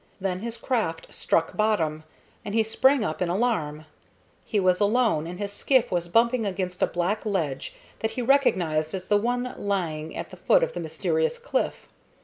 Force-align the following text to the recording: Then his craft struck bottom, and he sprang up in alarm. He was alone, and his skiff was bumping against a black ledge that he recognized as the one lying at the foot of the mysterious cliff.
Then 0.19 0.39
his 0.39 0.57
craft 0.57 1.13
struck 1.13 1.55
bottom, 1.55 2.05
and 2.43 2.55
he 2.55 2.63
sprang 2.63 3.03
up 3.03 3.21
in 3.21 3.29
alarm. 3.29 3.85
He 4.43 4.59
was 4.59 4.79
alone, 4.79 5.27
and 5.27 5.37
his 5.37 5.53
skiff 5.53 5.91
was 5.91 6.07
bumping 6.07 6.43
against 6.43 6.81
a 6.81 6.87
black 6.87 7.23
ledge 7.23 7.75
that 7.99 8.09
he 8.17 8.21
recognized 8.23 8.95
as 8.95 9.09
the 9.09 9.17
one 9.17 9.53
lying 9.59 10.15
at 10.15 10.31
the 10.31 10.37
foot 10.37 10.63
of 10.63 10.73
the 10.73 10.79
mysterious 10.79 11.37
cliff. 11.37 11.87